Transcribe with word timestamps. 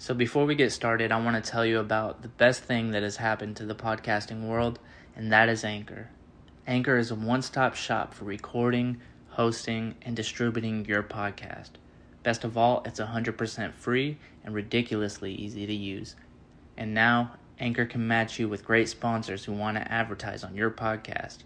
So, 0.00 0.14
before 0.14 0.46
we 0.46 0.54
get 0.54 0.72
started, 0.72 1.12
I 1.12 1.22
want 1.22 1.44
to 1.44 1.50
tell 1.50 1.66
you 1.66 1.78
about 1.78 2.22
the 2.22 2.28
best 2.28 2.62
thing 2.62 2.92
that 2.92 3.02
has 3.02 3.18
happened 3.18 3.56
to 3.56 3.66
the 3.66 3.74
podcasting 3.74 4.48
world, 4.48 4.78
and 5.14 5.30
that 5.30 5.50
is 5.50 5.62
Anchor. 5.62 6.08
Anchor 6.66 6.96
is 6.96 7.10
a 7.10 7.14
one 7.14 7.42
stop 7.42 7.74
shop 7.74 8.14
for 8.14 8.24
recording, 8.24 9.02
hosting, 9.28 9.96
and 10.00 10.16
distributing 10.16 10.86
your 10.86 11.02
podcast. 11.02 11.72
Best 12.22 12.44
of 12.44 12.56
all, 12.56 12.82
it's 12.86 12.98
100% 12.98 13.74
free 13.74 14.16
and 14.42 14.54
ridiculously 14.54 15.34
easy 15.34 15.66
to 15.66 15.74
use. 15.74 16.16
And 16.78 16.94
now, 16.94 17.32
Anchor 17.58 17.84
can 17.84 18.08
match 18.08 18.38
you 18.38 18.48
with 18.48 18.64
great 18.64 18.88
sponsors 18.88 19.44
who 19.44 19.52
want 19.52 19.76
to 19.76 19.92
advertise 19.92 20.42
on 20.42 20.56
your 20.56 20.70
podcast. 20.70 21.40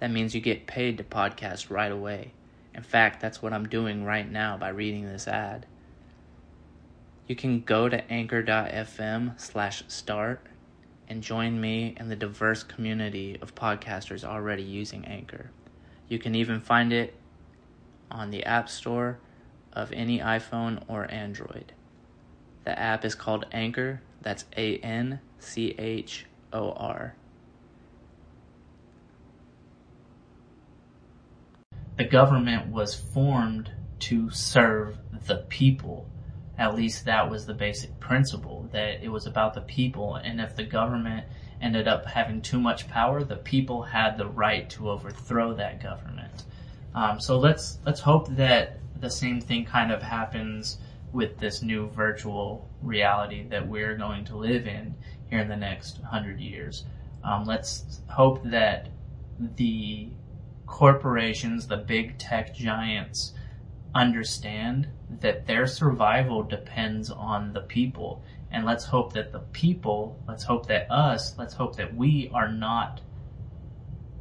That 0.00 0.10
means 0.10 0.34
you 0.34 0.40
get 0.40 0.66
paid 0.66 0.98
to 0.98 1.04
podcast 1.04 1.70
right 1.70 1.92
away. 1.92 2.32
In 2.74 2.82
fact, 2.82 3.20
that's 3.20 3.40
what 3.40 3.52
I'm 3.52 3.68
doing 3.68 4.04
right 4.04 4.28
now 4.28 4.56
by 4.56 4.70
reading 4.70 5.06
this 5.06 5.28
ad. 5.28 5.66
You 7.30 7.36
can 7.36 7.60
go 7.60 7.88
to 7.88 8.10
anchor.fm 8.10 9.40
slash 9.40 9.84
start 9.86 10.44
and 11.06 11.22
join 11.22 11.60
me 11.60 11.94
and 11.96 12.10
the 12.10 12.16
diverse 12.16 12.64
community 12.64 13.38
of 13.40 13.54
podcasters 13.54 14.24
already 14.24 14.64
using 14.64 15.04
Anchor. 15.04 15.52
You 16.08 16.18
can 16.18 16.34
even 16.34 16.58
find 16.58 16.92
it 16.92 17.14
on 18.10 18.32
the 18.32 18.42
App 18.42 18.68
Store 18.68 19.20
of 19.72 19.92
any 19.92 20.18
iPhone 20.18 20.82
or 20.88 21.08
Android. 21.08 21.72
The 22.64 22.76
app 22.76 23.04
is 23.04 23.14
called 23.14 23.46
Anchor, 23.52 24.02
that's 24.20 24.44
A 24.56 24.78
N 24.78 25.20
C 25.38 25.76
H 25.78 26.26
O 26.52 26.72
R. 26.72 27.14
The 31.96 32.06
government 32.06 32.72
was 32.72 32.96
formed 32.96 33.70
to 34.00 34.30
serve 34.30 34.98
the 35.28 35.44
people. 35.48 36.08
At 36.60 36.76
least 36.76 37.06
that 37.06 37.30
was 37.30 37.46
the 37.46 37.54
basic 37.54 37.98
principle, 37.98 38.68
that 38.70 39.02
it 39.02 39.08
was 39.08 39.26
about 39.26 39.54
the 39.54 39.62
people. 39.62 40.16
And 40.16 40.40
if 40.40 40.54
the 40.54 40.62
government 40.62 41.24
ended 41.62 41.88
up 41.88 42.04
having 42.04 42.42
too 42.42 42.60
much 42.60 42.86
power, 42.86 43.24
the 43.24 43.36
people 43.36 43.82
had 43.82 44.18
the 44.18 44.26
right 44.26 44.68
to 44.70 44.90
overthrow 44.90 45.54
that 45.54 45.82
government. 45.82 46.44
Um, 46.94 47.18
so 47.18 47.38
let's 47.38 47.78
let's 47.86 48.00
hope 48.00 48.28
that 48.36 48.78
the 49.00 49.10
same 49.10 49.40
thing 49.40 49.64
kind 49.64 49.90
of 49.90 50.02
happens 50.02 50.78
with 51.12 51.38
this 51.38 51.62
new 51.62 51.88
virtual 51.88 52.68
reality 52.82 53.46
that 53.48 53.66
we're 53.66 53.96
going 53.96 54.24
to 54.26 54.36
live 54.36 54.66
in 54.66 54.94
here 55.30 55.40
in 55.40 55.48
the 55.48 55.56
next 55.56 55.98
hundred 56.02 56.40
years. 56.40 56.84
Um, 57.24 57.44
let's 57.44 58.00
hope 58.08 58.42
that 58.44 58.88
the 59.56 60.10
corporations, 60.66 61.66
the 61.66 61.78
big 61.78 62.18
tech 62.18 62.54
giants, 62.54 63.32
understand 63.94 64.88
that 65.20 65.46
their 65.46 65.66
survival 65.66 66.42
depends 66.42 67.10
on 67.10 67.52
the 67.52 67.60
people. 67.60 68.22
And 68.50 68.64
let's 68.64 68.84
hope 68.84 69.12
that 69.12 69.32
the 69.32 69.40
people, 69.40 70.18
let's 70.26 70.44
hope 70.44 70.66
that 70.66 70.90
us, 70.90 71.36
let's 71.38 71.54
hope 71.54 71.76
that 71.76 71.94
we 71.94 72.30
are 72.32 72.50
not 72.50 73.00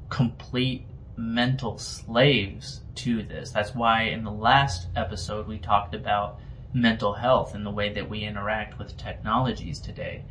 complete 0.10 0.86
mental 1.16 1.78
slaves 1.78 2.82
to 2.96 3.24
this. 3.24 3.52
That's 3.52 3.76
why 3.76 4.04
in 4.04 4.24
the 4.24 4.32
last 4.32 4.88
episode 4.96 5.48
we 5.48 5.58
talked 5.58 5.94
about 5.94 6.40
mental 6.74 7.14
health 7.14 7.56
and 7.56 7.66
the 7.66 7.72
way 7.72 7.94
that 7.94 8.10
we 8.10 8.24
interact 8.24 8.78
with 8.78 8.98
technologies 8.98 9.80
today. 9.80 10.24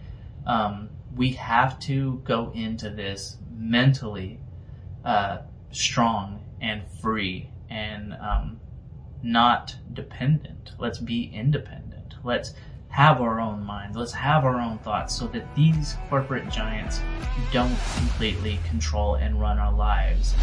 Um, 0.46 0.90
we 1.14 1.32
have 1.32 1.78
to 1.80 2.20
go 2.24 2.52
into 2.54 2.90
this 2.90 3.36
mentally 3.50 4.40
uh, 5.04 5.38
strong 5.70 6.44
and 6.60 6.82
free 7.02 7.50
and 7.68 8.14
um, 8.14 8.60
not 9.22 9.76
dependent. 9.92 10.72
Let's 10.78 10.98
be 10.98 11.30
independent. 11.34 12.14
Let's 12.24 12.54
have 12.88 13.20
our 13.20 13.40
own 13.40 13.64
minds. 13.64 13.96
Let's 13.96 14.12
have 14.12 14.44
our 14.44 14.60
own 14.60 14.78
thoughts 14.78 15.14
so 15.14 15.26
that 15.28 15.54
these 15.54 15.96
corporate 16.08 16.48
giants 16.50 17.00
don't 17.52 17.76
completely 17.96 18.58
control 18.68 19.16
and 19.16 19.40
run 19.40 19.58
our 19.58 19.72
lives. 19.72 20.34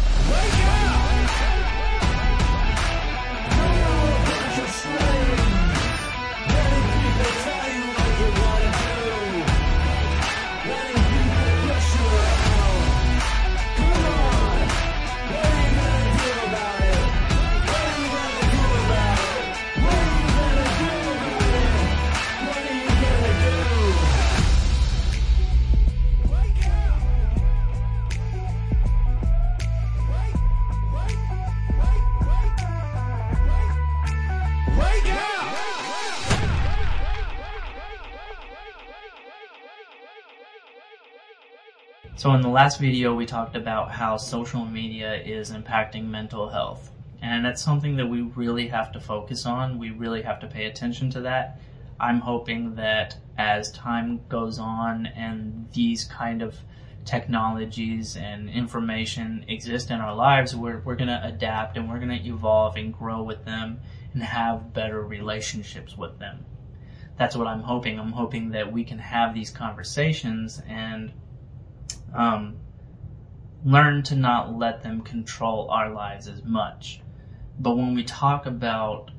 So 42.16 42.32
in 42.32 42.40
the 42.40 42.48
last 42.48 42.80
video, 42.80 43.14
we 43.14 43.26
talked 43.26 43.56
about 43.56 43.92
how 43.92 44.16
social 44.16 44.64
media 44.64 45.16
is 45.16 45.50
impacting 45.50 46.06
mental 46.06 46.48
health. 46.48 46.90
And 47.20 47.44
that's 47.44 47.62
something 47.62 47.96
that 47.96 48.06
we 48.06 48.22
really 48.22 48.68
have 48.68 48.90
to 48.92 49.00
focus 49.00 49.44
on. 49.44 49.78
We 49.78 49.90
really 49.90 50.22
have 50.22 50.40
to 50.40 50.46
pay 50.46 50.64
attention 50.64 51.10
to 51.10 51.20
that. 51.20 51.60
I'm 52.00 52.20
hoping 52.20 52.76
that 52.76 53.18
as 53.36 53.70
time 53.72 54.22
goes 54.30 54.58
on 54.58 55.04
and 55.04 55.68
these 55.74 56.04
kind 56.04 56.40
of 56.40 56.56
technologies 57.04 58.16
and 58.16 58.48
information 58.48 59.44
exist 59.46 59.90
in 59.90 60.00
our 60.00 60.14
lives, 60.14 60.56
we're, 60.56 60.78
we're 60.78 60.96
going 60.96 61.08
to 61.08 61.22
adapt 61.22 61.76
and 61.76 61.86
we're 61.86 62.00
going 62.00 62.18
to 62.18 62.26
evolve 62.26 62.76
and 62.76 62.94
grow 62.94 63.22
with 63.22 63.44
them 63.44 63.78
and 64.14 64.22
have 64.22 64.72
better 64.72 65.02
relationships 65.02 65.98
with 65.98 66.18
them. 66.18 66.46
That's 67.18 67.36
what 67.36 67.46
I'm 67.46 67.60
hoping. 67.60 68.00
I'm 68.00 68.12
hoping 68.12 68.52
that 68.52 68.72
we 68.72 68.84
can 68.84 69.00
have 69.00 69.34
these 69.34 69.50
conversations 69.50 70.62
and 70.66 71.12
um, 72.14 72.56
learn 73.64 74.02
to 74.04 74.16
not 74.16 74.54
let 74.54 74.82
them 74.82 75.02
control 75.02 75.68
our 75.70 75.90
lives 75.90 76.28
as 76.28 76.44
much. 76.44 77.00
But 77.58 77.76
when 77.76 77.94
we 77.94 78.04
talk 78.04 78.46
about 78.46 79.10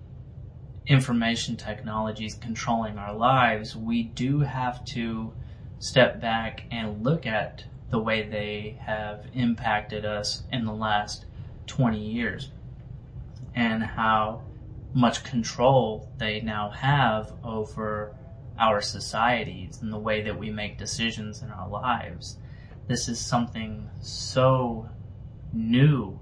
information 0.86 1.58
technologies 1.58 2.36
controlling 2.36 2.98
our 2.98 3.14
lives, 3.14 3.76
we 3.76 4.04
do 4.04 4.40
have 4.40 4.86
to 4.86 5.34
step 5.80 6.22
back 6.22 6.64
and 6.72 7.04
look 7.04 7.26
at 7.26 7.66
the 7.90 8.00
way 8.00 8.24
they 8.24 8.78
have 8.82 9.26
impacted 9.34 10.06
us 10.06 10.44
in 10.52 10.66
the 10.66 10.74
last 10.74 11.26
20 11.68 12.00
years 12.00 12.52
and 13.56 13.84
how 13.84 14.42
much 14.94 15.24
control 15.24 16.10
they 16.18 16.40
now 16.40 16.70
have 16.70 17.34
over 17.44 18.14
our 18.60 18.82
societies 18.82 19.80
and 19.82 19.94
the 19.94 19.98
way 19.98 20.22
that 20.22 20.38
we 20.38 20.50
make 20.50 20.78
decisions 20.78 21.42
in 21.42 21.52
our 21.52 21.68
lives 21.68 22.38
this 22.88 23.10
is 23.10 23.20
something 23.20 23.90
so 24.02 24.90
new, 25.54 26.20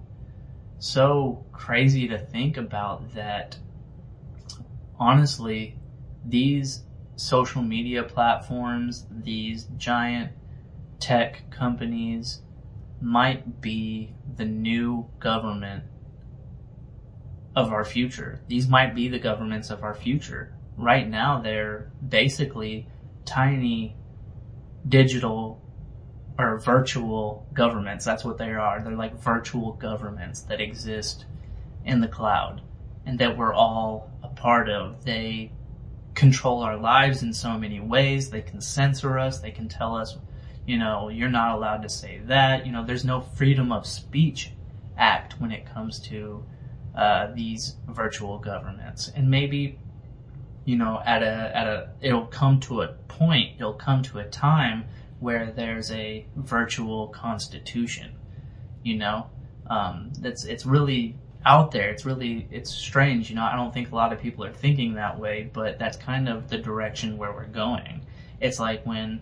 so 0.79 1.45
crazy 1.51 2.07
to 2.07 2.17
think 2.17 2.57
about 2.57 3.13
that 3.13 3.57
honestly, 4.99 5.77
these 6.23 6.83
social 7.15 7.61
media 7.61 8.03
platforms, 8.03 9.05
these 9.11 9.65
giant 9.77 10.31
tech 10.99 11.49
companies 11.51 12.41
might 13.01 13.61
be 13.61 14.13
the 14.35 14.45
new 14.45 15.07
government 15.19 15.83
of 17.55 17.71
our 17.71 17.85
future. 17.85 18.41
These 18.47 18.67
might 18.67 18.95
be 18.95 19.07
the 19.07 19.19
governments 19.19 19.69
of 19.69 19.83
our 19.83 19.93
future. 19.93 20.53
Right 20.77 21.07
now, 21.07 21.39
they're 21.39 21.91
basically 22.07 22.87
tiny 23.23 23.95
digital 24.87 25.61
or 26.37 26.59
virtual 26.59 27.45
governments. 27.53 28.05
That's 28.05 28.25
what 28.25 28.37
they 28.37 28.51
are. 28.51 28.81
They're 28.81 28.95
like 28.95 29.15
virtual 29.19 29.73
governments 29.73 30.41
that 30.41 30.59
exist 30.59 31.25
in 31.85 32.01
the 32.01 32.07
cloud 32.07 32.61
and 33.05 33.19
that 33.19 33.37
we're 33.37 33.53
all 33.53 34.11
a 34.23 34.27
part 34.27 34.69
of. 34.69 35.05
They 35.05 35.51
control 36.13 36.61
our 36.61 36.77
lives 36.77 37.23
in 37.23 37.33
so 37.33 37.57
many 37.57 37.79
ways. 37.79 38.29
They 38.29 38.41
can 38.41 38.61
censor 38.61 39.19
us. 39.19 39.39
They 39.39 39.51
can 39.51 39.67
tell 39.67 39.95
us, 39.95 40.17
you 40.65 40.77
know, 40.77 41.09
you're 41.09 41.29
not 41.29 41.55
allowed 41.55 41.83
to 41.83 41.89
say 41.89 42.21
that. 42.25 42.65
You 42.65 42.71
know, 42.71 42.83
there's 42.83 43.05
no 43.05 43.21
freedom 43.21 43.71
of 43.71 43.85
speech 43.85 44.51
act 44.97 45.39
when 45.39 45.51
it 45.51 45.65
comes 45.65 45.99
to 45.99 46.43
uh, 46.95 47.27
these 47.33 47.75
virtual 47.87 48.39
governments. 48.39 49.11
And 49.15 49.29
maybe, 49.29 49.77
you 50.63 50.77
know, 50.77 51.01
at 51.05 51.21
a 51.21 51.51
at 51.55 51.67
a 51.67 51.89
it'll 52.01 52.27
come 52.27 52.59
to 52.61 52.81
a 52.81 52.87
point. 52.87 53.55
It'll 53.57 53.73
come 53.73 54.01
to 54.03 54.19
a 54.19 54.25
time 54.25 54.85
where 55.19 55.51
there's 55.51 55.91
a 55.91 56.25
virtual 56.35 57.07
constitution. 57.07 58.15
You 58.83 58.97
know, 58.97 59.29
um, 59.67 60.11
that's 60.19 60.45
it's 60.45 60.65
really 60.65 61.15
out 61.45 61.71
there. 61.71 61.89
It's 61.91 62.05
really, 62.05 62.47
it's 62.51 62.71
strange. 62.71 63.29
You 63.29 63.35
know, 63.35 63.43
I 63.43 63.55
don't 63.55 63.73
think 63.73 63.91
a 63.91 63.95
lot 63.95 64.11
of 64.11 64.19
people 64.19 64.43
are 64.43 64.53
thinking 64.53 64.95
that 64.95 65.19
way, 65.19 65.49
but 65.53 65.77
that's 65.77 65.95
kind 65.97 66.27
of 66.27 66.49
the 66.49 66.57
direction 66.57 67.17
where 67.17 67.31
we're 67.31 67.45
going. 67.45 68.05
It's 68.41 68.59
like 68.59 68.85
when 68.85 69.21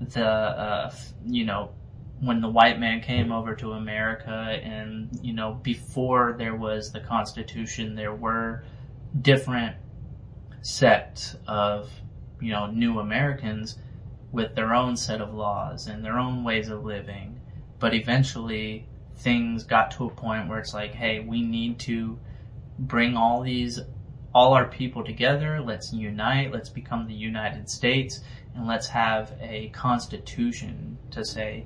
the, 0.00 0.26
uh, 0.26 0.94
you 1.24 1.44
know, 1.44 1.70
when 2.20 2.40
the 2.40 2.48
white 2.48 2.80
man 2.80 3.00
came 3.00 3.30
over 3.32 3.54
to 3.56 3.72
America 3.72 4.30
and, 4.30 5.08
you 5.22 5.32
know, 5.32 5.54
before 5.62 6.34
there 6.38 6.56
was 6.56 6.90
the 6.90 7.00
Constitution, 7.00 7.94
there 7.94 8.14
were 8.14 8.64
different 9.20 9.76
sects 10.62 11.36
of, 11.46 11.90
you 12.40 12.50
know, 12.50 12.66
new 12.66 12.98
Americans 12.98 13.78
with 14.34 14.56
their 14.56 14.74
own 14.74 14.96
set 14.96 15.20
of 15.20 15.32
laws 15.32 15.86
and 15.86 16.04
their 16.04 16.18
own 16.18 16.42
ways 16.42 16.68
of 16.68 16.84
living. 16.84 17.40
But 17.78 17.94
eventually 17.94 18.88
things 19.16 19.62
got 19.62 19.92
to 19.92 20.06
a 20.06 20.10
point 20.10 20.48
where 20.48 20.58
it's 20.58 20.74
like, 20.74 20.92
hey, 20.92 21.20
we 21.20 21.40
need 21.40 21.78
to 21.80 22.18
bring 22.76 23.16
all 23.16 23.42
these, 23.42 23.78
all 24.34 24.52
our 24.52 24.66
people 24.66 25.04
together. 25.04 25.60
Let's 25.62 25.92
unite. 25.92 26.52
Let's 26.52 26.68
become 26.68 27.06
the 27.06 27.14
United 27.14 27.70
States 27.70 28.20
and 28.56 28.66
let's 28.66 28.88
have 28.88 29.32
a 29.40 29.68
constitution 29.68 30.98
to 31.12 31.24
say, 31.24 31.64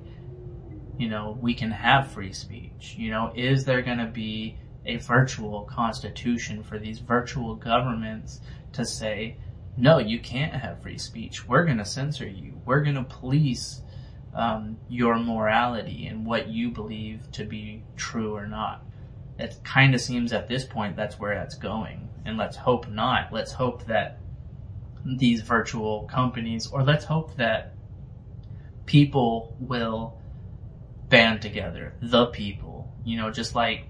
you 0.99 1.09
know, 1.09 1.39
we 1.41 1.55
can 1.55 1.71
have 1.71 2.11
free 2.11 2.33
speech. 2.33 2.95
You 2.97 3.09
know, 3.09 3.33
is 3.35 3.65
there 3.65 3.81
going 3.81 3.97
to 3.97 4.05
be 4.05 4.57
a 4.85 4.97
virtual 4.97 5.63
constitution 5.63 6.61
for 6.61 6.77
these 6.77 6.99
virtual 6.99 7.55
governments 7.55 8.41
to 8.73 8.85
say, 8.85 9.37
no, 9.79 9.97
you 9.97 10.19
can't 10.19 10.53
have 10.53 10.81
free 10.81 10.97
speech. 10.97 11.47
We're 11.47 11.63
going 11.63 11.77
to 11.77 11.85
censor 11.85 12.27
you. 12.27 12.59
We're 12.65 12.81
going 12.81 12.97
to 12.97 13.03
police 13.03 13.81
um, 14.35 14.77
your 14.89 15.17
morality 15.17 16.05
and 16.07 16.25
what 16.25 16.49
you 16.49 16.69
believe 16.69 17.31
to 17.31 17.45
be 17.45 17.83
true 17.95 18.35
or 18.35 18.45
not. 18.45 18.83
It 19.37 19.57
kind 19.63 19.95
of 19.95 20.01
seems 20.01 20.33
at 20.33 20.49
this 20.49 20.65
point 20.65 20.97
that's 20.97 21.17
where 21.17 21.33
that's 21.33 21.55
going. 21.55 22.09
And 22.25 22.37
let's 22.37 22.57
hope 22.57 22.89
not. 22.89 23.31
Let's 23.31 23.53
hope 23.53 23.85
that 23.85 24.19
these 25.05 25.41
virtual 25.41 26.03
companies, 26.03 26.67
or 26.67 26.83
let's 26.83 27.05
hope 27.05 27.37
that 27.37 27.73
people 28.85 29.55
will 29.61 30.19
band 31.07 31.41
together. 31.41 31.93
The 32.01 32.25
people. 32.25 32.93
You 33.05 33.15
know, 33.15 33.31
just 33.31 33.55
like 33.55 33.85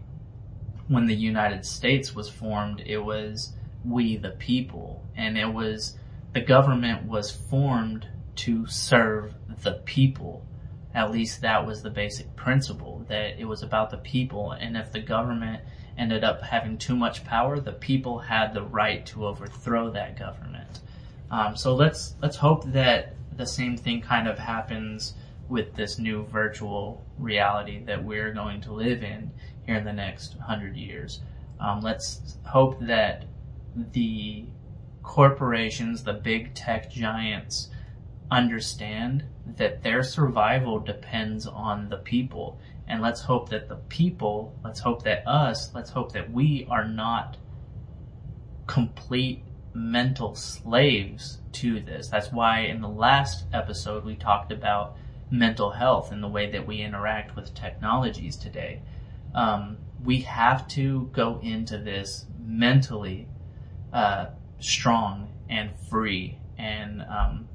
when 0.87 1.07
the 1.07 1.15
United 1.15 1.65
States 1.65 2.13
was 2.13 2.29
formed, 2.29 2.83
it 2.85 2.99
was 2.99 3.53
we 3.85 4.17
the 4.17 4.31
people. 4.31 5.05
And 5.15 5.37
it 5.37 5.51
was, 5.51 5.97
the 6.33 6.41
government 6.41 7.05
was 7.05 7.31
formed 7.31 8.07
to 8.37 8.67
serve 8.67 9.33
the 9.63 9.81
people. 9.85 10.45
At 10.93 11.11
least 11.11 11.41
that 11.41 11.65
was 11.65 11.81
the 11.81 11.89
basic 11.89 12.35
principle, 12.35 13.05
that 13.09 13.39
it 13.39 13.45
was 13.45 13.63
about 13.63 13.91
the 13.91 13.97
people. 13.97 14.51
And 14.51 14.75
if 14.75 14.91
the 14.91 15.01
government 15.01 15.61
ended 15.97 16.23
up 16.23 16.41
having 16.41 16.77
too 16.77 16.95
much 16.95 17.25
power, 17.25 17.59
the 17.59 17.73
people 17.73 18.19
had 18.19 18.53
the 18.53 18.63
right 18.63 19.05
to 19.07 19.27
overthrow 19.27 19.91
that 19.91 20.17
government. 20.17 20.79
Um, 21.29 21.55
so 21.55 21.75
let's, 21.75 22.15
let's 22.21 22.37
hope 22.37 22.63
that 22.71 23.15
the 23.35 23.45
same 23.45 23.77
thing 23.77 24.01
kind 24.01 24.27
of 24.27 24.39
happens 24.39 25.13
with 25.47 25.75
this 25.75 25.99
new 25.99 26.25
virtual 26.25 27.03
reality 27.17 27.83
that 27.85 28.03
we're 28.03 28.33
going 28.33 28.61
to 28.61 28.73
live 28.73 29.03
in 29.03 29.31
here 29.65 29.75
in 29.75 29.83
the 29.83 29.93
next 29.93 30.37
hundred 30.39 30.75
years. 30.75 31.21
Um, 31.59 31.81
let's 31.81 32.37
hope 32.43 32.79
that 32.81 33.25
the 33.75 34.45
corporations, 35.03 36.03
the 36.03 36.13
big 36.13 36.53
tech 36.53 36.91
giants, 36.91 37.69
understand 38.31 39.23
that 39.57 39.81
their 39.81 40.03
survival 40.03 40.79
depends 40.79 41.47
on 41.47 41.89
the 41.89 41.97
people. 41.97 42.59
And 42.87 43.01
let's 43.01 43.21
hope 43.21 43.49
that 43.49 43.69
the 43.69 43.75
people, 43.75 44.55
let's 44.63 44.79
hope 44.79 45.03
that 45.03 45.27
us, 45.27 45.73
let's 45.73 45.89
hope 45.89 46.11
that 46.13 46.31
we 46.31 46.67
are 46.69 46.87
not 46.87 47.37
complete 48.67 49.43
mental 49.73 50.35
slaves 50.35 51.39
to 51.51 51.79
this. 51.79 52.07
That's 52.07 52.31
why 52.31 52.61
in 52.61 52.81
the 52.81 52.89
last 52.89 53.45
episode 53.53 54.05
we 54.05 54.15
talked 54.15 54.51
about 54.51 54.95
mental 55.31 55.71
health 55.71 56.11
and 56.11 56.23
the 56.23 56.27
way 56.27 56.49
that 56.51 56.65
we 56.65 56.81
interact 56.81 57.35
with 57.35 57.53
technologies 57.53 58.35
today. 58.35 58.81
Um, 59.33 59.77
we 60.03 60.21
have 60.21 60.67
to 60.69 61.09
go 61.13 61.39
into 61.41 61.77
this 61.77 62.25
mentally 62.39 63.27
uh, 63.93 64.27
strong 64.59 65.29
and 65.49 65.71
free 65.89 66.37
and 66.57 67.01
um, 67.03 67.47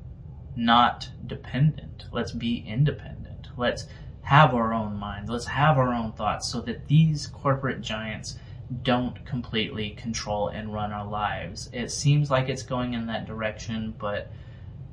not 0.57 1.09
dependent. 1.27 2.05
Let's 2.13 2.33
be 2.33 2.65
independent. 2.67 3.49
Let's 3.57 3.87
have 4.23 4.55
our 4.55 4.73
own 4.73 4.97
minds. 4.97 5.31
Let's 5.31 5.47
have 5.47 5.79
our 5.79 5.93
own 5.93 6.13
thoughts 6.13 6.49
so 6.49 6.61
that 6.63 6.89
these 6.89 7.27
corporate 7.27 7.83
giants 7.83 8.37
don't 8.83 9.25
completely 9.27 9.91
control 9.91 10.49
and 10.49 10.73
run 10.73 10.93
our 10.93 11.07
lives. 11.07 11.69
It 11.73 11.91
seems 11.91 12.31
like 12.31 12.49
it's 12.49 12.63
going 12.63 12.95
in 12.95 13.07
that 13.07 13.27
direction, 13.27 13.95
but 13.99 14.31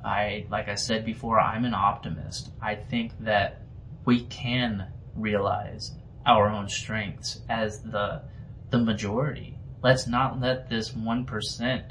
I, 0.04 0.46
like 0.50 0.68
I 0.68 0.74
said 0.74 1.04
before, 1.04 1.40
I'm 1.40 1.64
an 1.64 1.74
optimist. 1.74 2.50
I 2.60 2.74
think 2.74 3.12
that 3.20 3.62
we 4.04 4.24
can 4.24 4.88
realize 5.14 5.92
our 6.26 6.48
own 6.48 6.68
strengths 6.68 7.40
as 7.48 7.82
the, 7.82 8.22
the 8.70 8.78
majority. 8.78 9.58
Let's 9.82 10.06
not 10.06 10.40
let 10.40 10.68
this 10.68 10.90
1%, 10.90 11.82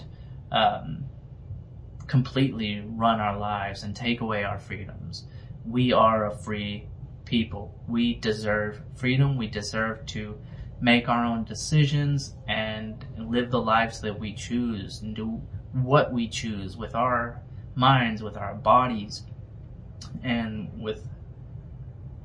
um, 0.52 1.06
completely 2.08 2.84
run 2.86 3.20
our 3.20 3.38
lives 3.38 3.84
and 3.84 3.96
take 3.96 4.22
away 4.22 4.44
our 4.44 4.60
freedoms. 4.60 5.26
We 5.66 5.94
are 5.94 6.26
a 6.26 6.36
free 6.36 6.88
people. 7.26 7.74
We 7.88 8.16
deserve 8.16 8.82
freedom. 8.96 9.38
We 9.38 9.48
deserve 9.48 10.06
to 10.08 10.38
make 10.82 11.08
our 11.08 11.26
own 11.26 11.46
decisions 11.46 12.36
and 12.48 13.06
live 13.18 13.52
the 13.52 13.62
lives 13.62 14.02
that 14.02 14.20
we 14.20 14.34
choose 14.34 15.02
and 15.02 15.16
do 15.16 15.42
what 15.72 16.12
we 16.12 16.28
choose 16.28 16.76
with 16.76 16.96
our 16.96 17.42
minds, 17.76 18.22
with 18.22 18.36
our 18.36 18.56
bodies, 18.56 19.24
and 20.24 20.70
with 20.82 21.08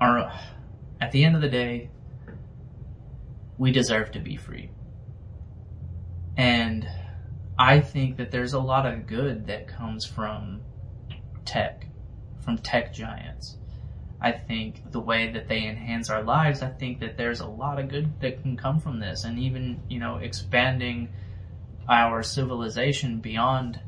our, 0.00 0.32
at 1.00 1.12
the 1.12 1.24
end 1.24 1.36
of 1.36 1.42
the 1.42 1.48
day, 1.48 1.90
we 3.58 3.70
deserve 3.70 4.10
to 4.12 4.18
be 4.18 4.36
free. 4.36 4.70
And 6.36 6.88
I 7.58 7.80
think 7.80 8.18
that 8.18 8.30
there's 8.30 8.52
a 8.52 8.60
lot 8.60 8.86
of 8.86 9.06
good 9.06 9.46
that 9.46 9.68
comes 9.68 10.04
from 10.04 10.60
tech, 11.44 11.86
from 12.40 12.58
tech 12.58 12.92
giants. 12.92 13.56
I 14.20 14.32
think 14.32 14.90
the 14.92 15.00
way 15.00 15.30
that 15.32 15.48
they 15.48 15.66
enhance 15.66 16.10
our 16.10 16.22
lives, 16.22 16.62
I 16.62 16.68
think 16.68 17.00
that 17.00 17.16
there's 17.16 17.40
a 17.40 17.46
lot 17.46 17.78
of 17.78 17.88
good 17.88 18.20
that 18.20 18.42
can 18.42 18.56
come 18.56 18.80
from 18.80 18.98
this 18.98 19.24
and 19.24 19.38
even, 19.38 19.82
you 19.88 19.98
know, 19.98 20.16
expanding 20.16 21.10
our 21.88 22.22
civilization 22.22 23.20
beyond 23.20 23.80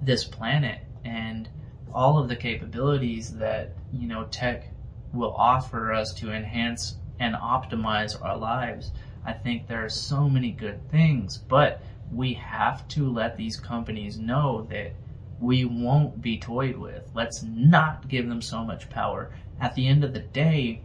this 0.00 0.24
planet 0.24 0.80
and 1.04 1.48
all 1.92 2.18
of 2.18 2.28
the 2.28 2.36
capabilities 2.36 3.36
that, 3.36 3.74
you 3.92 4.08
know, 4.08 4.24
tech 4.30 4.68
will 5.12 5.34
offer 5.34 5.92
us 5.92 6.14
to 6.14 6.32
enhance 6.32 6.96
and 7.18 7.34
optimize 7.34 8.20
our 8.24 8.36
lives. 8.36 8.92
I 9.24 9.32
think 9.32 9.66
there 9.66 9.84
are 9.84 9.90
so 9.90 10.28
many 10.28 10.50
good 10.50 10.88
things, 10.90 11.38
but 11.38 11.82
we 12.12 12.34
have 12.34 12.86
to 12.88 13.10
let 13.10 13.36
these 13.36 13.58
companies 13.58 14.18
know 14.18 14.66
that 14.70 14.92
we 15.40 15.64
won't 15.64 16.20
be 16.20 16.38
toyed 16.38 16.76
with. 16.76 17.10
Let's 17.14 17.42
not 17.42 18.08
give 18.08 18.28
them 18.28 18.42
so 18.42 18.64
much 18.64 18.90
power. 18.90 19.32
At 19.60 19.74
the 19.74 19.88
end 19.88 20.04
of 20.04 20.12
the 20.12 20.20
day, 20.20 20.82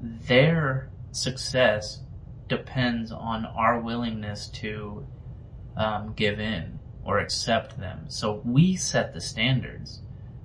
their 0.00 0.90
success 1.10 2.00
depends 2.46 3.10
on 3.10 3.46
our 3.46 3.80
willingness 3.80 4.48
to 4.48 5.06
um, 5.76 6.12
give 6.14 6.38
in 6.38 6.78
or 7.04 7.18
accept 7.18 7.78
them. 7.78 8.04
So 8.08 8.42
we 8.44 8.76
set 8.76 9.14
the 9.14 9.20
standards. 9.20 10.02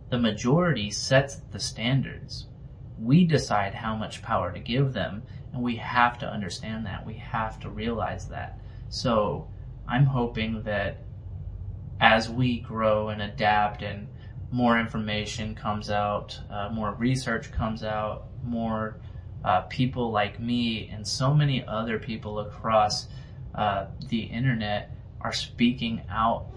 The 0.09 0.17
majority 0.17 0.89
sets 0.89 1.35
the 1.51 1.59
standards. 1.59 2.47
We 2.99 3.25
decide 3.25 3.73
how 3.73 3.95
much 3.95 4.21
power 4.21 4.51
to 4.51 4.59
give 4.59 4.93
them, 4.93 5.23
and 5.51 5.61
we 5.61 5.75
have 5.77 6.17
to 6.19 6.27
understand 6.31 6.85
that. 6.85 7.05
We 7.05 7.15
have 7.15 7.59
to 7.61 7.69
realize 7.69 8.27
that. 8.29 8.59
So 8.89 9.47
I'm 9.87 10.05
hoping 10.05 10.63
that 10.63 11.03
as 11.99 12.29
we 12.29 12.59
grow 12.59 13.09
and 13.09 13.21
adapt 13.21 13.81
and 13.81 14.07
more 14.51 14.79
information 14.79 15.55
comes 15.55 15.89
out, 15.89 16.39
uh, 16.49 16.69
more 16.69 16.93
research 16.93 17.51
comes 17.51 17.83
out, 17.83 18.27
more 18.43 18.97
uh, 19.43 19.61
people 19.61 20.11
like 20.11 20.39
me 20.39 20.89
and 20.91 21.07
so 21.07 21.33
many 21.33 21.65
other 21.65 21.99
people 21.99 22.39
across 22.39 23.07
uh, 23.55 23.87
the 24.09 24.21
internet 24.21 24.91
are 25.21 25.33
speaking 25.33 26.01
out 26.09 26.47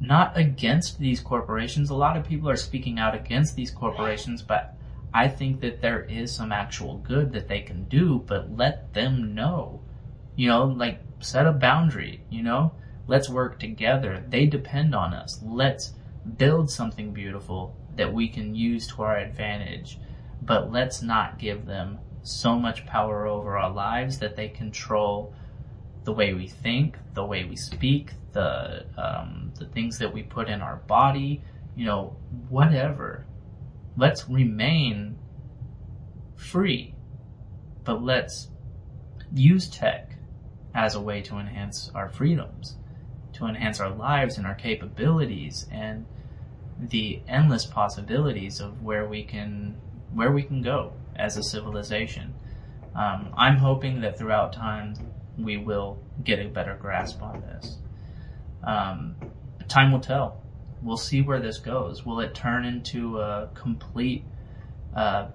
not 0.00 0.36
against 0.36 0.98
these 0.98 1.20
corporations. 1.20 1.90
A 1.90 1.94
lot 1.94 2.16
of 2.16 2.24
people 2.24 2.48
are 2.50 2.56
speaking 2.56 2.98
out 2.98 3.14
against 3.14 3.56
these 3.56 3.70
corporations, 3.70 4.42
but 4.42 4.76
I 5.12 5.28
think 5.28 5.60
that 5.60 5.80
there 5.80 6.02
is 6.02 6.34
some 6.34 6.52
actual 6.52 6.98
good 6.98 7.32
that 7.32 7.48
they 7.48 7.60
can 7.60 7.84
do, 7.84 8.22
but 8.26 8.56
let 8.56 8.92
them 8.92 9.34
know. 9.34 9.80
You 10.34 10.48
know, 10.48 10.64
like 10.64 11.00
set 11.20 11.46
a 11.46 11.52
boundary, 11.52 12.22
you 12.30 12.42
know? 12.42 12.72
Let's 13.06 13.28
work 13.28 13.58
together. 13.58 14.24
They 14.28 14.46
depend 14.46 14.94
on 14.94 15.14
us. 15.14 15.40
Let's 15.44 15.92
build 16.36 16.70
something 16.70 17.12
beautiful 17.12 17.76
that 17.94 18.12
we 18.12 18.28
can 18.28 18.54
use 18.54 18.88
to 18.88 19.02
our 19.02 19.16
advantage. 19.16 19.98
But 20.42 20.72
let's 20.72 21.02
not 21.02 21.38
give 21.38 21.66
them 21.66 21.98
so 22.22 22.58
much 22.58 22.86
power 22.86 23.26
over 23.26 23.56
our 23.56 23.70
lives 23.70 24.18
that 24.18 24.36
they 24.36 24.48
control 24.48 25.32
the 26.04 26.12
way 26.12 26.34
we 26.34 26.48
think, 26.48 26.96
the 27.14 27.24
way 27.24 27.44
we 27.44 27.56
speak, 27.56 28.12
the 28.32 28.86
um, 28.96 29.52
the 29.58 29.66
things 29.66 29.98
that 29.98 30.12
we 30.12 30.22
put 30.22 30.48
in 30.48 30.60
our 30.60 30.76
body, 30.76 31.42
you 31.74 31.86
know, 31.86 32.16
whatever. 32.48 33.26
Let's 33.96 34.28
remain 34.28 35.18
free, 36.36 36.94
but 37.84 38.02
let's 38.02 38.48
use 39.32 39.68
tech 39.68 40.05
as 40.76 40.94
a 40.94 41.00
way 41.00 41.22
to 41.22 41.38
enhance 41.38 41.90
our 41.94 42.08
freedoms, 42.08 42.76
to 43.32 43.46
enhance 43.46 43.80
our 43.80 43.88
lives 43.88 44.36
and 44.36 44.46
our 44.46 44.54
capabilities 44.54 45.66
and 45.72 46.04
the 46.78 47.22
endless 47.26 47.64
possibilities 47.64 48.60
of 48.60 48.82
where 48.82 49.08
we 49.08 49.24
can 49.24 49.74
where 50.12 50.30
we 50.30 50.42
can 50.42 50.60
go 50.62 50.92
as 51.16 51.36
a 51.38 51.42
civilization. 51.42 52.34
Um, 52.94 53.32
I'm 53.36 53.56
hoping 53.56 54.02
that 54.02 54.18
throughout 54.18 54.52
time 54.52 54.94
we 55.38 55.56
will 55.56 55.98
get 56.22 56.38
a 56.38 56.48
better 56.48 56.76
grasp 56.80 57.22
on 57.22 57.40
this. 57.40 57.78
Um, 58.62 59.16
time 59.68 59.92
will 59.92 60.00
tell. 60.00 60.42
We'll 60.82 60.96
see 60.98 61.22
where 61.22 61.40
this 61.40 61.58
goes. 61.58 62.04
Will 62.04 62.20
it 62.20 62.34
turn 62.34 62.66
into 62.66 63.18
a 63.18 63.48
complete 63.54 64.24
uh, 64.94 65.28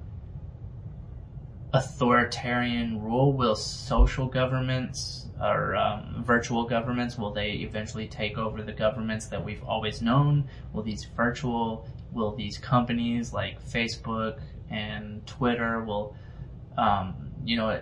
authoritarian 1.74 3.01
rule? 3.01 3.34
Will 3.34 3.56
social 3.56 4.28
governments 4.28 5.28
or 5.42 5.75
um, 5.75 6.24
virtual 6.25 6.66
governments 6.66 7.18
will 7.18 7.34
they 7.34 7.51
eventually 7.54 8.08
take 8.08 8.38
over 8.38 8.62
the 8.62 8.72
governments 8.72 9.28
that 9.28 9.44
we've 9.44 9.63
always 9.63 10.01
known? 10.01 10.48
Will 10.74 10.84
these 10.84 11.06
virtual 11.06 11.88
will 12.12 12.36
these 12.36 12.58
companies 12.58 13.34
like 13.34 13.63
Facebook 13.66 14.40
and 14.70 15.25
Twitter 15.25 15.84
will 15.84 16.16
um, 16.78 17.32
you 17.44 17.58
know 17.58 17.82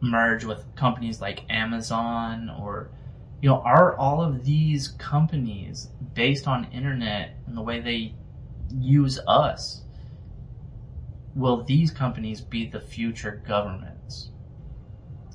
merge 0.00 0.44
with 0.44 0.64
companies 0.74 1.20
like 1.20 1.42
Amazon 1.50 2.50
or 2.58 2.90
you 3.40 3.48
know 3.48 3.60
are 3.60 3.96
all 3.96 4.22
of 4.22 4.44
these 4.44 4.88
companies 4.88 5.88
based 6.14 6.48
on 6.48 6.64
internet 6.72 7.36
and 7.46 7.56
the 7.56 7.62
way 7.62 7.80
they 7.80 8.14
use 8.74 9.18
us 9.26 9.82
will 11.36 11.62
these 11.62 11.90
companies 11.90 12.40
be 12.40 12.66
the 12.66 12.80
future 12.80 13.42
governments? 13.46 14.30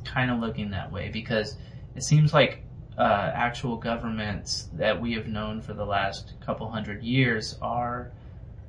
Kind 0.04 0.32
of 0.32 0.40
looking 0.40 0.72
that 0.72 0.92
way 0.92 1.10
because 1.10 1.56
it 1.96 2.04
seems 2.04 2.34
like 2.34 2.64
uh, 2.98 3.32
actual 3.34 3.78
governments 3.78 4.68
that 4.74 5.00
we 5.00 5.14
have 5.14 5.28
known 5.28 5.62
for 5.62 5.74
the 5.74 5.86
last 5.86 6.34
couple 6.42 6.70
hundred 6.70 7.04
years 7.04 7.58
are 7.62 8.12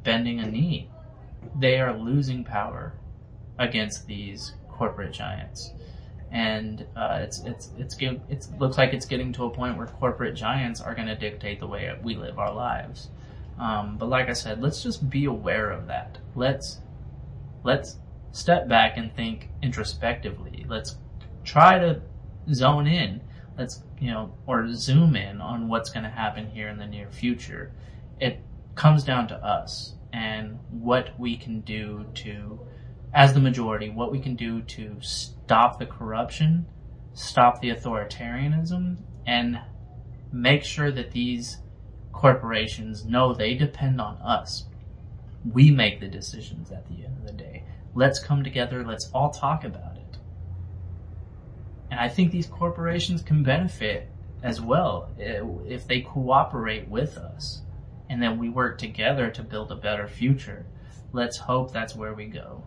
bending 0.04 0.40
a 0.40 0.46
knee. 0.46 0.88
They 1.58 1.80
are 1.80 1.96
losing 1.96 2.44
power 2.44 2.92
against 3.58 4.06
these 4.06 4.52
corporate 4.68 5.12
giants, 5.12 5.72
and 6.30 6.86
uh, 6.94 7.18
it's 7.22 7.40
it's 7.40 7.70
it's 7.78 7.96
it 8.00 8.46
looks 8.58 8.78
like 8.78 8.92
it's 8.92 9.06
getting 9.06 9.32
to 9.32 9.44
a 9.44 9.50
point 9.50 9.76
where 9.76 9.86
corporate 9.86 10.36
giants 10.36 10.80
are 10.80 10.94
going 10.94 11.08
to 11.08 11.16
dictate 11.16 11.58
the 11.58 11.66
way 11.66 11.92
we 12.02 12.14
live 12.14 12.38
our 12.38 12.52
lives. 12.52 13.08
Um, 13.58 13.96
but 13.98 14.08
like 14.08 14.28
I 14.28 14.32
said, 14.32 14.62
let's 14.62 14.82
just 14.82 15.10
be 15.10 15.24
aware 15.24 15.70
of 15.70 15.88
that. 15.88 16.18
Let's 16.34 16.78
let's 17.64 17.98
step 18.32 18.68
back 18.68 18.96
and 18.96 19.14
think 19.14 19.48
introspectively. 19.62 20.64
Let's 20.68 20.96
try 21.44 21.78
to 21.78 22.00
zone 22.52 22.86
in. 22.86 23.20
Let's, 23.58 23.82
you 24.00 24.10
know, 24.10 24.34
or 24.46 24.72
zoom 24.72 25.14
in 25.16 25.40
on 25.40 25.68
what's 25.68 25.90
going 25.90 26.04
to 26.04 26.10
happen 26.10 26.48
here 26.50 26.68
in 26.68 26.78
the 26.78 26.86
near 26.86 27.10
future. 27.10 27.72
It 28.18 28.40
comes 28.74 29.04
down 29.04 29.28
to 29.28 29.36
us 29.36 29.94
and 30.12 30.58
what 30.70 31.18
we 31.18 31.36
can 31.36 31.60
do 31.60 32.06
to, 32.14 32.60
as 33.12 33.34
the 33.34 33.40
majority, 33.40 33.90
what 33.90 34.10
we 34.10 34.18
can 34.18 34.36
do 34.36 34.62
to 34.62 34.96
stop 35.00 35.78
the 35.78 35.86
corruption, 35.86 36.66
stop 37.12 37.60
the 37.60 37.70
authoritarianism, 37.70 38.96
and 39.26 39.60
make 40.32 40.64
sure 40.64 40.90
that 40.90 41.12
these 41.12 41.58
corporations 42.12 43.04
know 43.04 43.34
they 43.34 43.54
depend 43.54 44.00
on 44.00 44.16
us 44.16 44.64
we 45.50 45.70
make 45.70 46.00
the 46.00 46.08
decisions 46.08 46.70
at 46.70 46.86
the 46.88 47.04
end 47.04 47.16
of 47.18 47.26
the 47.26 47.32
day. 47.32 47.64
Let's 47.94 48.18
come 48.18 48.44
together. 48.44 48.84
Let's 48.84 49.10
all 49.12 49.30
talk 49.30 49.64
about 49.64 49.96
it. 49.96 50.18
And 51.90 52.00
I 52.00 52.08
think 52.08 52.32
these 52.32 52.46
corporations 52.46 53.22
can 53.22 53.42
benefit 53.42 54.08
as 54.42 54.60
well 54.60 55.10
eh, 55.20 55.40
if 55.66 55.86
they 55.86 56.00
cooperate 56.00 56.88
with 56.88 57.16
us 57.16 57.62
and 58.12 58.22
then 58.22 58.38
we 58.38 58.50
work 58.50 58.76
together 58.76 59.30
to 59.30 59.42
build 59.42 59.72
a 59.72 59.74
better 59.74 60.06
future. 60.06 60.66
Let's 61.12 61.38
hope 61.38 61.72
that's 61.72 61.96
where 61.96 62.12
we 62.12 62.26
go. 62.26 62.62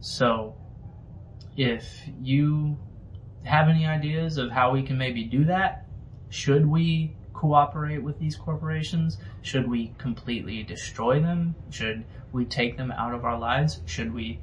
So, 0.00 0.56
if 1.54 1.86
you 2.18 2.78
have 3.44 3.68
any 3.68 3.84
ideas 3.84 4.38
of 4.38 4.50
how 4.50 4.72
we 4.72 4.84
can 4.84 4.96
maybe 4.96 5.24
do 5.24 5.44
that, 5.44 5.86
should 6.30 6.64
we 6.64 7.14
cooperate 7.42 8.00
with 8.04 8.20
these 8.20 8.36
corporations? 8.36 9.18
Should 9.42 9.68
we 9.68 9.92
completely 9.98 10.62
destroy 10.62 11.18
them? 11.18 11.56
Should 11.70 12.04
we 12.30 12.44
take 12.44 12.76
them 12.76 12.92
out 12.92 13.14
of 13.14 13.24
our 13.24 13.36
lives? 13.36 13.80
Should 13.84 14.14
we 14.14 14.38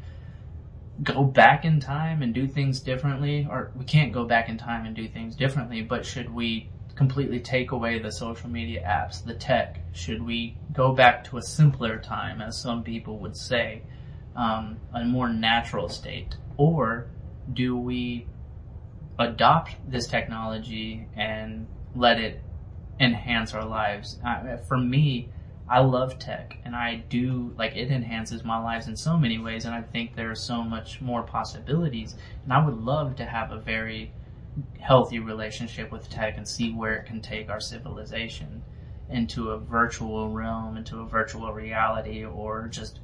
go 1.01 1.24
back 1.24 1.63
in 1.63 1.79
time 1.79 2.22
and 2.22 2.34
do 2.34 2.46
things 2.46 2.82
differently? 2.82 3.48
Or 3.50 3.72
we 3.74 3.86
can't 3.86 4.12
go 4.12 4.25
back 4.25 4.50
in 4.50 4.58
time 4.58 4.86
and 4.86 4.94
do 4.94 5.08
things 5.08 5.38
differently, 5.38 5.82
but 5.82 6.06
should 6.06 6.29
we 6.29 6.68
completely 6.96 7.39
take 7.39 7.72
away 7.72 8.00
the 8.00 8.12
social 8.12 8.50
media 8.50 8.84
apps, 8.86 9.24
the 9.24 9.34
tech? 9.34 9.79
Should 9.94 10.22
we 10.22 10.58
go 10.74 10.91
back 10.91 11.24
to 11.29 11.38
a 11.38 11.41
simpler 11.41 12.00
time, 12.00 12.41
as 12.41 12.62
some 12.62 12.84
people 12.84 13.18
would 13.20 13.38
say, 13.38 13.82
um, 14.36 14.77
a 14.94 15.06
more 15.06 15.29
natural 15.29 15.88
state? 15.88 16.36
Or 16.58 17.08
do 17.53 17.77
we 17.77 18.27
adopt 19.18 19.77
this 19.89 20.06
technology 20.06 21.08
and 21.15 21.65
let 21.96 22.20
it 22.20 22.44
enhance 23.00 23.53
our 23.53 23.65
lives. 23.65 24.18
Uh, 24.25 24.58
for 24.58 24.77
me, 24.77 25.29
I 25.70 25.79
love 25.79 26.18
tech 26.18 26.58
and 26.65 26.75
I 26.75 26.96
do 27.10 27.53
like 27.56 27.75
it 27.75 27.91
enhances 27.91 28.44
my 28.44 28.58
lives 28.58 28.88
in 28.88 28.96
so 28.96 29.18
many 29.18 29.38
ways 29.38 29.65
and 29.65 29.75
I 29.75 29.84
think 29.84 30.15
there 30.15 30.32
are 30.32 30.36
so 30.36 30.63
much 30.63 31.00
more 31.00 31.22
possibilities 31.22 32.15
and 32.44 32.51
I 32.51 32.65
would 32.65 32.82
love 32.84 33.15
to 33.18 33.25
have 33.25 33.51
a 33.51 33.60
very 33.60 34.12
healthy 34.79 35.20
relationship 35.20 35.91
with 35.91 36.10
tech 36.10 36.38
and 36.38 36.48
see 36.48 36.74
where 36.74 36.96
it 36.96 37.06
can 37.06 37.22
take 37.22 37.51
our 37.51 37.60
civilization 37.60 38.63
into 39.12 39.51
a 39.51 39.60
virtual 39.60 40.29
realm, 40.29 40.75
into 40.75 41.01
a 41.01 41.06
virtual 41.06 41.53
reality 41.53 42.25
or 42.25 42.68
just 42.68 43.00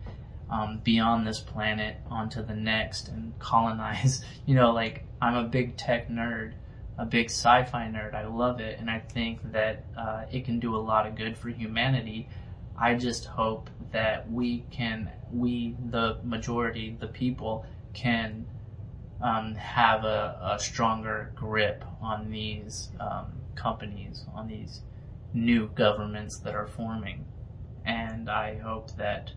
um, 0.49 0.81
beyond 0.83 1.27
this 1.27 1.39
planet 1.39 1.97
onto 2.09 2.43
the 2.43 2.55
next 2.55 3.09
and 3.09 3.33
colonize, 3.39 4.25
you 4.47 4.55
know, 4.55 4.71
like 4.71 5.03
I'm 5.21 5.35
a 5.35 5.47
big 5.47 5.77
tech 5.77 6.09
nerd 6.09 6.53
a 6.97 7.05
big 7.05 7.29
sci-fi 7.29 7.87
nerd. 7.87 8.13
I 8.13 8.25
love 8.25 8.59
it, 8.59 8.79
and 8.79 8.89
I 8.89 8.99
think 8.99 9.51
that 9.51 9.85
uh, 9.97 10.25
it 10.31 10.45
can 10.45 10.59
do 10.59 10.75
a 10.75 10.77
lot 10.77 11.05
of 11.05 11.15
good 11.15 11.37
for 11.37 11.49
humanity. 11.49 12.29
I 12.77 12.95
just 12.95 13.25
hope 13.25 13.69
that 13.91 14.29
we 14.31 14.65
can, 14.71 15.09
we, 15.31 15.75
the 15.89 16.17
majority, 16.23 16.97
the 16.99 17.07
people, 17.07 17.65
can 17.93 18.45
um, 19.21 19.55
have 19.55 20.03
a, 20.03 20.55
a, 20.55 20.59
stronger 20.59 21.31
grip 21.35 21.85
on 22.01 22.29
these 22.29 22.89
um, 22.99 23.31
companies, 23.55 24.25
on 24.33 24.47
these 24.47 24.81
new 25.33 25.69
governments 25.69 26.39
that 26.39 26.53
are 26.53 26.67
forming. 26.67 27.25
And 27.85 28.29
I 28.29 28.57
hope 28.57 28.95
that 28.97 29.31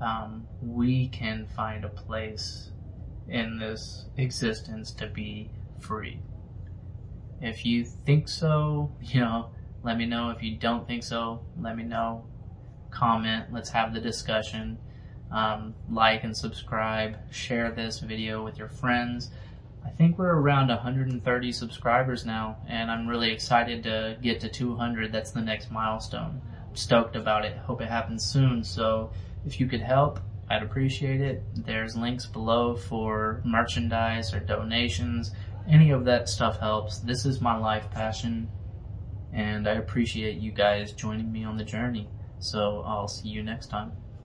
um, 0.00 0.46
we 0.60 1.08
can 1.08 1.46
find 1.54 1.84
a 1.84 1.88
place 1.88 2.72
in 3.28 3.58
this 3.58 4.06
existence 4.16 4.90
to 4.92 5.06
be 5.06 5.50
free. 5.78 6.20
If 7.40 7.64
you 7.64 7.84
think 7.84 8.28
so, 8.28 8.92
you 9.00 9.20
know, 9.20 9.50
let 9.82 9.96
me 9.96 10.06
know. 10.06 10.30
If 10.30 10.42
you 10.42 10.56
don't 10.56 10.86
think 10.86 11.02
so, 11.02 11.40
let 11.58 11.76
me 11.76 11.84
know. 11.84 12.24
Comment. 12.90 13.46
Let's 13.52 13.70
have 13.70 13.94
the 13.94 14.00
discussion. 14.00 14.78
Um, 15.30 15.74
like 15.88 16.24
and 16.24 16.36
subscribe. 16.36 17.16
Share 17.32 17.70
this 17.70 18.00
video 18.00 18.44
with 18.44 18.58
your 18.58 18.68
friends. 18.68 19.30
I 19.84 19.90
think 19.90 20.18
we're 20.18 20.34
around 20.34 20.68
130 20.68 21.52
subscribers 21.52 22.26
now, 22.26 22.58
and 22.68 22.90
I'm 22.90 23.06
really 23.06 23.32
excited 23.32 23.82
to 23.84 24.18
get 24.20 24.40
to 24.40 24.48
200. 24.48 25.10
That's 25.10 25.30
the 25.30 25.40
next 25.40 25.70
milestone. 25.70 26.42
I'm 26.68 26.76
stoked 26.76 27.16
about 27.16 27.46
it. 27.46 27.56
Hope 27.56 27.80
it 27.80 27.88
happens 27.88 28.24
soon. 28.24 28.62
So 28.62 29.10
if 29.46 29.58
you 29.58 29.66
could 29.66 29.80
help, 29.80 30.20
I'd 30.50 30.62
appreciate 30.62 31.20
it. 31.20 31.42
There's 31.54 31.96
links 31.96 32.26
below 32.26 32.74
for 32.74 33.40
merchandise 33.44 34.34
or 34.34 34.40
donations 34.40 35.30
any 35.70 35.90
of 35.90 36.04
that 36.04 36.28
stuff 36.28 36.58
helps. 36.58 36.98
This 36.98 37.24
is 37.24 37.40
my 37.40 37.56
life 37.56 37.90
passion, 37.90 38.48
and 39.32 39.68
I 39.68 39.74
appreciate 39.74 40.38
you 40.38 40.50
guys 40.50 40.92
joining 40.92 41.30
me 41.30 41.44
on 41.44 41.56
the 41.56 41.64
journey. 41.64 42.08
So 42.40 42.82
I'll 42.86 43.08
see 43.08 43.28
you 43.28 43.42
next 43.42 43.68
time. 43.68 43.92